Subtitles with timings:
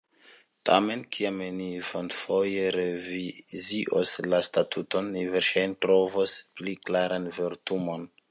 [0.67, 8.11] Tamen, kiam ni venontfoje revizios la Statuton, ni verŝajne trovos pli klaran vortumon.